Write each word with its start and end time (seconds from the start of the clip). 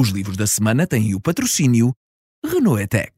Os 0.00 0.10
livros 0.10 0.36
da 0.36 0.46
semana 0.46 0.86
têm 0.86 1.12
o 1.16 1.20
patrocínio 1.20 1.92
Renault 2.46 2.80
Etec. 2.80 3.12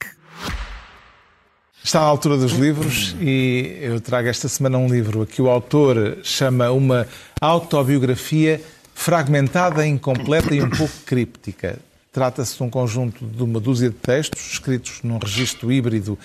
Está 1.85 2.01
à 2.01 2.05
altura 2.05 2.39
dos 2.39 2.53
livros 2.53 3.15
e 3.21 3.77
eu 3.83 4.01
trago 4.01 4.29
esta 4.29 4.49
semana 4.49 4.79
um 4.79 4.89
livro 4.89 5.27
que 5.27 5.43
o 5.43 5.51
autor 5.51 6.17
chama 6.23 6.71
uma 6.71 7.07
autobiografia 7.39 8.63
fragmentada, 8.95 9.87
incompleta 9.87 10.55
e 10.55 10.63
um 10.63 10.71
pouco 10.71 10.95
críptica. 11.05 11.79
Trata-se 12.11 12.57
de 12.57 12.63
um 12.63 12.71
conjunto 12.71 13.27
de 13.27 13.43
uma 13.43 13.61
dúzia 13.61 13.91
de 13.91 13.97
textos 13.97 14.53
escritos 14.53 15.03
num 15.03 15.19
registro 15.19 15.71
híbrido 15.71 16.19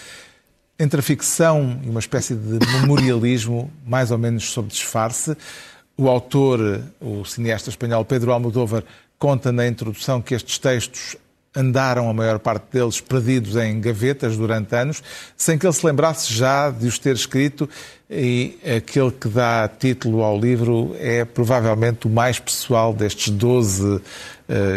entre 0.80 1.02
a 1.02 1.04
ficção 1.04 1.82
e 1.84 1.90
uma 1.90 2.00
espécie 2.00 2.34
de 2.34 2.66
memorialismo, 2.80 3.70
mais 3.86 4.10
ou 4.10 4.18
menos 4.18 4.50
sob 4.52 4.70
disfarce. 4.70 5.36
O 5.98 6.10
autor, 6.10 6.82
o 7.02 7.26
cineasta 7.26 7.70
espanhol 7.70 8.06
Pedro 8.06 8.32
Almodóvar, 8.32 8.84
conta 9.18 9.52
na 9.52 9.68
introdução 9.68 10.22
que 10.22 10.34
estes 10.34 10.58
textos 10.58 11.18
andaram, 11.56 12.10
a 12.10 12.14
maior 12.14 12.38
parte 12.38 12.66
deles, 12.72 13.00
perdidos 13.00 13.56
em 13.56 13.80
gavetas 13.80 14.36
durante 14.36 14.76
anos, 14.76 15.02
sem 15.38 15.58
que 15.58 15.66
ele 15.66 15.74
se 15.74 15.86
lembrasse 15.86 16.34
já 16.34 16.70
de 16.70 16.86
os 16.86 17.00
ter 17.00 17.16
escrito, 17.16 17.70
e 18.10 18.60
aquele 18.78 19.12
que 19.12 19.28
dá 19.30 19.68
título 19.68 20.22
ao 20.22 20.40
livro 20.40 20.96
é 21.00 21.24
provavelmente 21.24 22.08
o 22.08 22.10
mais 22.10 22.38
pessoal 22.38 22.94
destes 22.94 23.30
12 23.30 23.84
uh, 23.84 24.02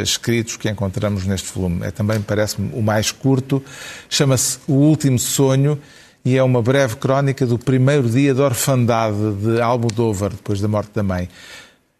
escritos 0.02 0.56
que 0.56 0.69
encontramos 0.70 1.27
neste 1.27 1.52
volume. 1.52 1.84
É 1.84 1.91
também, 1.91 2.20
parece-me, 2.23 2.70
o 2.73 2.80
mais 2.80 3.11
curto. 3.11 3.62
Chama-se 4.09 4.59
O 4.66 4.75
Último 4.75 5.19
Sonho 5.19 5.78
e 6.25 6.36
é 6.36 6.42
uma 6.42 6.62
breve 6.62 6.97
crónica 6.97 7.45
do 7.45 7.59
primeiro 7.59 8.09
dia 8.09 8.33
de 8.33 8.41
orfandade 8.41 9.34
de 9.42 9.61
Almodóvar, 9.61 10.30
depois 10.30 10.61
da 10.61 10.69
morte 10.69 10.92
da 10.95 11.02
mãe 11.02 11.28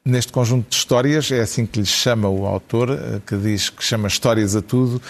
neste 0.05 0.33
conjunto 0.33 0.71
de 0.71 0.77
histórias, 0.77 1.31
é 1.31 1.41
assim 1.41 1.67
que 1.67 1.81
lhe 1.81 1.87
chama 1.87 2.29
o 2.29 2.47
autor, 2.47 2.91
eh, 2.91 3.21
que 3.27 3.37
diz 3.37 3.71
que 3.71 3.85
chama 3.85 4.09
histórias 4.09 4.57
a 4.57 4.63
tudo, 4.63 5.01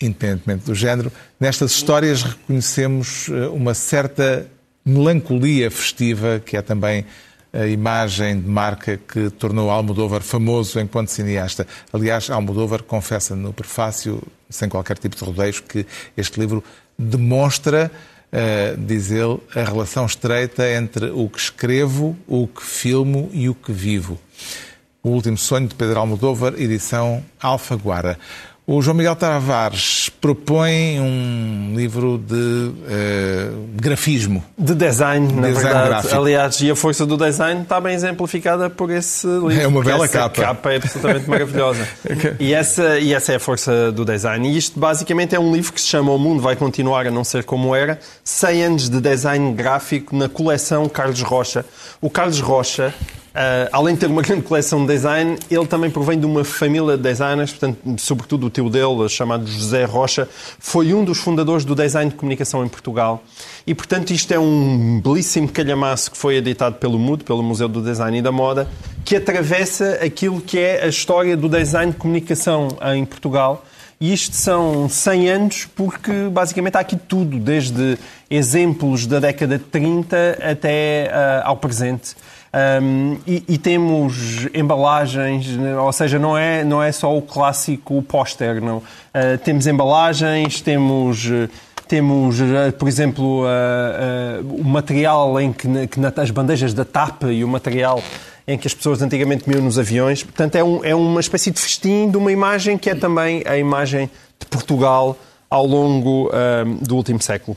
independentemente 0.00 0.64
do 0.64 0.74
género. 0.74 1.12
Nestas 1.38 1.72
histórias 1.72 2.22
reconhecemos 2.22 3.28
eh, 3.28 3.48
uma 3.48 3.74
certa 3.74 4.46
melancolia 4.84 5.70
festiva, 5.70 6.40
que 6.44 6.56
é 6.56 6.62
também 6.62 7.04
a 7.52 7.66
imagem 7.66 8.40
de 8.40 8.48
marca 8.48 8.96
que 8.96 9.28
tornou 9.30 9.70
Almodóvar 9.70 10.22
famoso 10.22 10.78
enquanto 10.78 11.08
cineasta. 11.08 11.66
Aliás, 11.92 12.30
Almodóvar 12.30 12.82
confessa 12.82 13.34
no 13.34 13.52
prefácio, 13.52 14.22
sem 14.48 14.68
qualquer 14.68 14.98
tipo 14.98 15.16
de 15.16 15.24
rodeios, 15.24 15.60
que 15.60 15.84
este 16.16 16.38
livro 16.38 16.62
demonstra 16.96 17.90
uh, 18.32 18.76
diz 18.78 19.10
ele, 19.10 19.38
a 19.54 19.62
relação 19.62 20.06
estreita 20.06 20.68
entre 20.70 21.10
o 21.10 21.28
que 21.28 21.38
escrevo, 21.38 22.16
o 22.26 22.46
que 22.46 22.62
filmo 22.62 23.30
e 23.32 23.48
o 23.48 23.54
que 23.54 23.72
vivo. 23.72 24.18
O 25.02 25.10
Último 25.10 25.38
Sonho, 25.38 25.66
de 25.66 25.74
Pedro 25.74 26.00
Almodóvar, 26.00 26.54
edição 26.58 27.24
Alfaguara. 27.40 28.18
O 28.72 28.80
João 28.80 28.96
Miguel 28.96 29.16
Tavares 29.16 30.08
propõe 30.20 31.00
um 31.00 31.72
livro 31.74 32.16
de 32.16 32.34
uh, 32.36 33.66
grafismo. 33.74 34.44
De 34.56 34.76
design, 34.76 35.26
na 35.32 35.48
design 35.48 35.54
verdade. 35.54 35.88
Gráfico. 35.88 36.14
Aliás, 36.14 36.60
e 36.60 36.70
a 36.70 36.76
força 36.76 37.04
do 37.04 37.16
design 37.16 37.62
está 37.62 37.80
bem 37.80 37.94
exemplificada 37.94 38.70
por 38.70 38.88
esse 38.92 39.26
livro. 39.26 39.60
É 39.60 39.66
uma 39.66 39.82
bela 39.82 40.04
essa 40.04 40.16
capa. 40.20 40.40
A 40.40 40.44
capa 40.44 40.72
é 40.72 40.76
absolutamente 40.76 41.28
maravilhosa. 41.28 41.88
e, 42.38 42.54
essa, 42.54 42.96
e 43.00 43.12
essa 43.12 43.32
é 43.32 43.36
a 43.36 43.40
força 43.40 43.90
do 43.90 44.04
design. 44.04 44.48
E 44.48 44.56
isto 44.56 44.78
basicamente 44.78 45.34
é 45.34 45.40
um 45.40 45.52
livro 45.52 45.72
que 45.72 45.80
se 45.80 45.88
chama 45.88 46.12
O 46.12 46.18
Mundo 46.18 46.40
Vai 46.40 46.54
Continuar 46.54 47.08
a 47.08 47.10
Não 47.10 47.24
Ser 47.24 47.42
Como 47.42 47.74
Era, 47.74 47.98
100 48.22 48.62
anos 48.62 48.88
de 48.88 49.00
design 49.00 49.52
gráfico 49.52 50.14
na 50.14 50.28
coleção 50.28 50.88
Carlos 50.88 51.22
Rocha. 51.22 51.66
O 52.00 52.08
Carlos 52.08 52.38
Rocha 52.38 52.94
Uh, 53.30 53.70
além 53.70 53.94
de 53.94 54.00
ter 54.00 54.06
uma 54.06 54.22
grande 54.22 54.42
coleção 54.42 54.84
de 54.84 54.92
design, 54.92 55.38
ele 55.50 55.66
também 55.66 55.88
provém 55.88 56.18
de 56.18 56.26
uma 56.26 56.44
família 56.44 56.96
de 56.96 57.02
designers, 57.02 57.50
portanto, 57.52 57.78
sobretudo 57.98 58.46
o 58.46 58.50
tio 58.50 58.68
dele, 58.68 59.08
chamado 59.08 59.46
José 59.46 59.84
Rocha, 59.84 60.28
foi 60.58 60.92
um 60.92 61.04
dos 61.04 61.18
fundadores 61.18 61.64
do 61.64 61.74
design 61.74 62.10
de 62.10 62.16
comunicação 62.16 62.64
em 62.64 62.68
Portugal. 62.68 63.22
E, 63.66 63.74
portanto, 63.74 64.10
isto 64.10 64.32
é 64.32 64.38
um 64.38 65.00
belíssimo 65.00 65.48
calhamaço 65.48 66.10
que 66.10 66.16
foi 66.16 66.36
editado 66.36 66.76
pelo 66.76 66.98
MUD, 66.98 67.22
pelo 67.22 67.42
Museu 67.42 67.68
do 67.68 67.80
Design 67.80 68.18
e 68.18 68.22
da 68.22 68.32
Moda, 68.32 68.68
que 69.04 69.14
atravessa 69.14 70.00
aquilo 70.02 70.40
que 70.40 70.58
é 70.58 70.84
a 70.84 70.88
história 70.88 71.36
do 71.36 71.48
design 71.48 71.92
de 71.92 71.98
comunicação 71.98 72.68
em 72.94 73.04
Portugal. 73.04 73.64
E 74.00 74.14
isto 74.14 74.34
são 74.34 74.88
100 74.88 75.28
anos, 75.28 75.68
porque 75.76 76.10
basicamente 76.32 76.74
há 76.76 76.80
aqui 76.80 76.96
tudo, 76.96 77.38
desde 77.38 77.98
exemplos 78.30 79.06
da 79.06 79.20
década 79.20 79.58
de 79.58 79.64
30 79.64 80.38
até 80.40 81.10
uh, 81.12 81.48
ao 81.48 81.56
presente. 81.58 82.16
Um, 82.52 83.16
e, 83.28 83.44
e, 83.48 83.58
temos 83.58 84.48
embalagens, 84.52 85.46
ou 85.80 85.92
seja, 85.92 86.18
não 86.18 86.36
é, 86.36 86.64
não 86.64 86.82
é 86.82 86.90
só 86.90 87.16
o 87.16 87.22
clássico 87.22 88.02
póster, 88.02 88.60
não. 88.60 88.78
Uh, 88.78 89.38
temos 89.44 89.68
embalagens, 89.68 90.60
temos 90.60 91.28
temos, 91.86 92.40
ah, 92.40 92.72
por 92.76 92.86
exemplo, 92.86 93.42
uh, 93.42 93.46
uh, 93.46 94.60
o 94.60 94.64
material 94.64 95.40
em 95.40 95.52
que, 95.52 95.66
que 95.88 96.00
as 96.20 96.30
bandejas 96.30 96.72
da 96.72 96.84
TAP 96.84 97.24
e 97.24 97.42
o 97.42 97.48
material 97.48 98.00
em 98.46 98.56
que 98.56 98.68
as 98.68 98.74
pessoas 98.74 99.02
antigamente 99.02 99.42
comiam 99.42 99.60
nos 99.60 99.76
aviões. 99.76 100.22
Portanto, 100.22 100.54
é, 100.54 100.62
um, 100.62 100.84
é 100.84 100.94
uma 100.94 101.20
espécie 101.20 101.50
de 101.50 101.60
festim 101.60 102.08
de 102.08 102.16
uma 102.16 102.30
imagem 102.30 102.78
que 102.78 102.90
é 102.90 102.94
também 102.94 103.42
a 103.44 103.58
imagem 103.58 104.08
de 104.38 104.46
Portugal 104.46 105.16
ao 105.48 105.66
longo 105.66 106.30
do 106.80 106.94
último 106.94 107.20
século. 107.20 107.56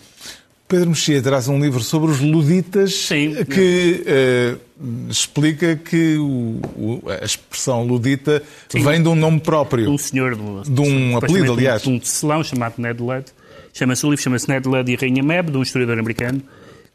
Pedro 0.73 0.89
Mexia 0.89 1.21
traz 1.21 1.47
um 1.47 1.59
livro 1.59 1.81
sobre 1.81 2.09
os 2.09 2.19
luditas 2.19 2.95
Sim. 2.95 3.45
que 3.45 4.03
uh, 4.07 5.07
explica 5.07 5.75
que 5.75 6.17
o, 6.17 6.59
o, 6.75 7.03
a 7.21 7.23
expressão 7.23 7.85
ludita 7.85 8.41
Sim. 8.69 8.83
vem 8.83 9.03
de 9.03 9.07
um 9.07 9.13
nome 9.13 9.39
próprio. 9.39 9.87
Um 9.87 9.99
senhor, 9.99 10.35
de, 10.35 10.71
de 10.71 10.81
um 10.81 11.15
apelido, 11.15 11.53
aliás. 11.53 11.83
De 11.83 11.89
um 11.89 11.99
tecelão 11.99 12.43
chamado 12.43 12.73
Ned 12.79 12.99
Ludd. 12.99 13.25
Chama-se, 13.71 14.03
o 14.03 14.09
livro 14.09 14.23
chama-se 14.23 14.49
Ned 14.49 14.67
Ludd 14.67 14.91
e 14.91 14.95
Rainha 14.95 15.21
Meb, 15.21 15.51
de 15.51 15.57
um 15.59 15.61
historiador 15.61 15.99
americano, 15.99 16.41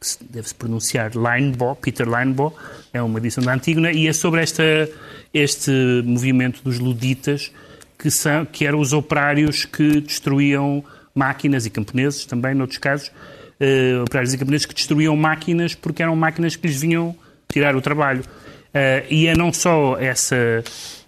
que 0.00 0.25
deve-se 0.28 0.56
pronunciar 0.56 1.12
Linebaugh, 1.15 1.77
Peter 1.77 2.09
Linebaugh, 2.09 2.53
é 2.93 3.00
uma 3.00 3.21
edição 3.21 3.44
da 3.44 3.55
Antígona, 3.55 3.93
e 3.93 4.09
é 4.09 4.12
sobre 4.12 4.43
esta, 4.43 4.91
este 5.33 5.71
movimento 6.05 6.65
dos 6.65 6.81
luditas, 6.81 7.53
que, 7.97 8.11
são, 8.11 8.44
que 8.44 8.67
eram 8.67 8.81
os 8.81 8.93
operários 8.93 9.65
que 9.65 10.00
destruíam 10.00 10.83
máquinas 11.15 11.65
e 11.65 11.71
camponeses 11.71 12.25
também, 12.25 12.56
noutros 12.56 12.78
casos, 12.78 13.12
uh, 13.61 14.03
operários 14.03 14.35
e 14.35 14.39
camponeses 14.39 14.67
que 14.67 14.75
destruíam 14.75 15.17
máquinas 15.17 15.75
porque 15.75 16.03
eram 16.03 16.17
máquinas 16.17 16.57
que 16.57 16.67
lhes 16.67 16.81
vinham 16.81 17.17
tirar 17.49 17.77
o 17.77 17.81
trabalho. 17.81 18.21
Uh, 18.21 19.07
e 19.11 19.27
é 19.27 19.35
não 19.35 19.53
só 19.53 19.99
essa, 19.99 20.63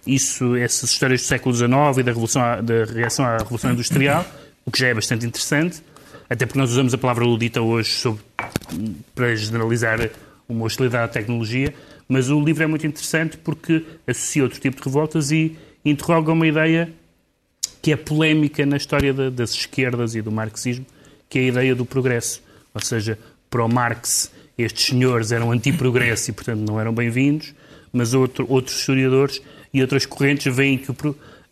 isso, 0.05 0.55
essas 0.55 0.89
histórias 0.89 1.21
do 1.21 1.25
século 1.25 1.55
XIX 1.55 1.69
e 1.99 2.03
da, 2.03 2.11
revolução, 2.11 2.41
da 2.63 2.85
reação 2.85 3.25
à 3.25 3.37
Revolução 3.37 3.71
Industrial, 3.71 4.25
o 4.65 4.71
que 4.71 4.79
já 4.79 4.87
é 4.87 4.93
bastante 4.93 5.25
interessante, 5.25 5.81
até 6.29 6.45
porque 6.45 6.59
nós 6.59 6.71
usamos 6.71 6.93
a 6.93 6.97
palavra 6.97 7.25
ludita 7.25 7.61
hoje 7.61 7.91
sobre, 7.91 8.21
para 9.13 9.35
generalizar 9.35 10.09
uma 10.47 10.65
hostilidade 10.65 11.03
à 11.05 11.07
tecnologia, 11.07 11.73
mas 12.07 12.29
o 12.29 12.43
livro 12.43 12.63
é 12.63 12.67
muito 12.67 12.85
interessante 12.85 13.37
porque 13.37 13.85
associa 14.07 14.43
outro 14.43 14.59
tipo 14.59 14.77
de 14.77 14.83
revoltas 14.83 15.31
e 15.31 15.55
interroga 15.85 16.31
uma 16.31 16.45
ideia 16.45 16.91
que 17.81 17.91
é 17.91 17.95
polémica 17.95 18.65
na 18.65 18.77
história 18.77 19.13
das 19.31 19.51
esquerdas 19.51 20.13
e 20.13 20.21
do 20.21 20.31
marxismo, 20.31 20.85
que 21.31 21.39
é 21.39 21.41
a 21.43 21.45
ideia 21.45 21.73
do 21.73 21.85
progresso. 21.85 22.43
Ou 22.73 22.81
seja, 22.81 23.17
para 23.49 23.63
o 23.63 23.69
Marx, 23.69 24.29
estes 24.57 24.87
senhores 24.87 25.31
eram 25.31 25.49
anti-progresso 25.49 26.29
e, 26.29 26.33
portanto, 26.33 26.59
não 26.59 26.77
eram 26.77 26.93
bem-vindos, 26.93 27.55
mas 27.91 28.13
outro, 28.13 28.45
outros 28.49 28.77
historiadores 28.77 29.41
e 29.73 29.81
outras 29.81 30.05
correntes 30.05 30.53
veem 30.53 30.77
que 30.77 30.91
o, 30.91 30.95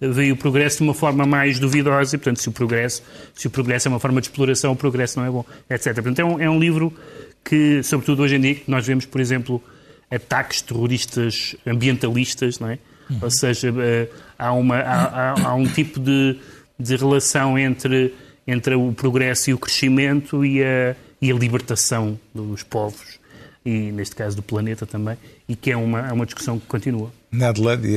veem 0.01 0.34
o 0.34 0.35
progresso 0.35 0.79
de 0.79 0.84
uma 0.84 0.94
forma 0.94 1.25
mais 1.25 1.59
duvidosa 1.59 2.13
e, 2.13 2.19
portanto, 2.19 2.41
se 2.41 2.50
o 2.50 2.51
progresso, 2.51 3.01
se 3.34 3.47
o 3.47 3.50
progresso 3.50 3.88
é 3.88 3.90
uma 3.90 4.01
forma 4.01 4.19
de 4.19 4.28
exploração, 4.28 4.73
o 4.73 4.75
progresso 4.75 5.17
não 5.17 5.25
é 5.25 5.31
bom, 5.31 5.45
etc. 5.69 5.94
Portanto, 5.94 6.19
é 6.19 6.25
um, 6.25 6.40
é 6.41 6.50
um 6.50 6.59
livro 6.59 6.94
que, 7.41 7.81
sobretudo 7.81 8.23
hoje 8.23 8.35
em 8.35 8.41
dia, 8.41 8.57
nós 8.67 8.85
vemos, 8.85 9.06
por 9.06 9.22
exemplo, 9.22 9.63
ataques 10.11 10.61
terroristas 10.61 11.56
ambientalistas, 11.66 12.59
não 12.59 12.69
é? 12.69 12.79
Uhum. 13.09 13.19
Ou 13.22 13.31
seja, 13.31 13.73
eh, 13.79 14.09
há, 14.38 14.51
uma, 14.51 14.75
há, 14.75 15.32
há, 15.32 15.47
há 15.52 15.53
um 15.55 15.66
tipo 15.66 16.02
de, 16.02 16.37
de 16.78 16.97
relação 16.97 17.58
entre 17.58 18.14
entre 18.49 18.75
o 18.75 18.91
progresso 18.93 19.51
e 19.51 19.53
o 19.53 19.57
crescimento 19.57 20.43
e 20.43 20.63
a, 20.63 20.96
e 21.22 21.31
a 21.31 21.35
libertação 21.35 22.19
dos 22.34 22.63
povos 22.63 23.19
e, 23.66 23.91
neste 23.91 24.16
caso, 24.16 24.35
do 24.35 24.41
planeta 24.41 24.85
também, 24.85 25.17
e 25.47 25.55
que 25.55 25.72
é 25.72 25.78
uma, 25.78 26.07
é 26.07 26.11
uma 26.11 26.25
discussão 26.25 26.57
que 26.57 26.66
continua. 26.66 27.11
Ned 27.31 27.61
Land 27.61 27.87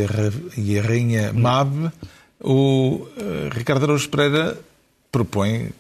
e 0.57 0.79
a, 0.79 0.83
rainha 0.83 1.33
Mab, 1.33 1.91
o 2.41 2.97
uh, 2.97 3.49
Ricardo 3.53 3.85
Araújo 3.85 4.09
Pereira 4.11 4.59
propõe 5.11 5.71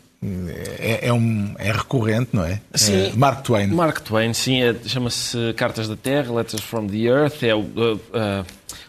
é, 0.78 1.08
é, 1.08 1.12
um, 1.12 1.54
é 1.58 1.72
recorrente, 1.72 2.30
não 2.32 2.44
é? 2.44 2.60
Sim. 2.74 2.94
É 2.94 3.12
Mark 3.14 3.42
Twain. 3.42 3.66
Mark 3.66 4.00
Twain, 4.00 4.32
sim. 4.32 4.62
É, 4.62 4.74
Chama-se 4.86 5.36
Cartas 5.56 5.88
da 5.88 5.96
Terra, 5.96 6.32
Letters 6.32 6.62
from 6.62 6.86
the 6.86 6.98
Earth. 6.98 7.42
É 7.42 7.54
o, 7.54 7.58
uh, 7.58 7.94
uh, 7.94 8.46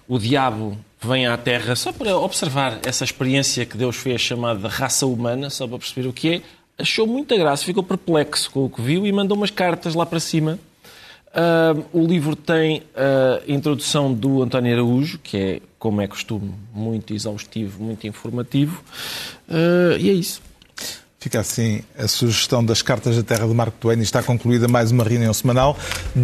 o 0.08 0.20
diabo 0.20 0.78
vem 1.08 1.28
à 1.28 1.38
Terra 1.38 1.76
só 1.76 1.92
para 1.92 2.18
observar 2.18 2.80
essa 2.86 3.04
experiência 3.04 3.66
que 3.66 3.78
Deus 3.78 3.96
fez 3.96 4.22
chamada 4.22 4.68
raça 4.68 5.06
humana, 5.06 5.50
só 5.50 5.68
para 5.68 5.78
perceber 5.78 6.08
o 6.08 6.14
que 6.14 6.36
é. 6.36 6.42
Achou 6.78 7.06
muita 7.06 7.38
graça, 7.38 7.64
ficou 7.64 7.84
perplexo 7.84 8.50
com 8.52 8.66
o 8.66 8.70
que 8.70 8.82
viu 8.82 9.06
e 9.06 9.12
mandou 9.12 9.38
umas 9.38 9.52
cartas 9.52 9.94
lá 9.96 10.06
para 10.06 10.20
cima. 10.20 10.58
Uh, 11.34 11.84
o 11.92 12.06
livro 12.06 12.36
tem 12.36 12.84
a 12.96 13.42
introdução 13.52 14.14
do 14.14 14.44
António 14.44 14.74
Araújo, 14.74 15.18
que 15.18 15.38
é 15.38 15.62
como 15.80 16.00
é 16.02 16.08
costume, 16.08 16.54
muito 16.74 17.14
exaustivo, 17.14 17.84
muito 17.84 18.06
informativo. 18.08 18.84
Uh, 19.50 19.98
e 20.00 20.10
é 20.10 20.14
isso. 20.14 20.42
Fica 21.24 21.40
assim 21.40 21.82
a 21.98 22.06
sugestão 22.06 22.62
das 22.66 22.82
Cartas 22.82 23.16
da 23.16 23.24
Terra 23.24 23.48
de 23.48 23.54
Marco 23.54 23.78
Twain 23.80 23.98
e 23.98 24.04
está 24.04 24.22
concluída 24.22 24.68
mais 24.68 24.92
uma 24.92 25.06
reunião 25.06 25.34
semanal, 25.34 25.78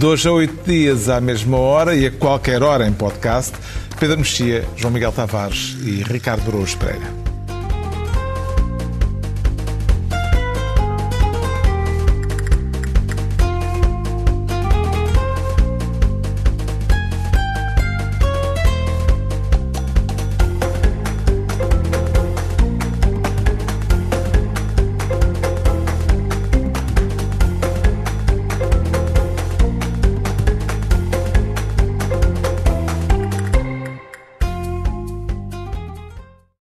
hoje 0.04 0.28
a 0.28 0.32
oito 0.34 0.62
dias 0.70 1.08
à 1.08 1.22
mesma 1.22 1.58
hora 1.58 1.96
e 1.96 2.06
a 2.06 2.12
qualquer 2.12 2.62
hora 2.62 2.86
em 2.86 2.92
podcast. 2.92 3.54
Pedro 3.98 4.18
Mexia, 4.18 4.68
João 4.76 4.92
Miguel 4.92 5.14
Tavares 5.14 5.78
e 5.86 6.04
Ricardo 6.04 6.44
Brouos 6.44 6.76
Pereira. 6.76 7.29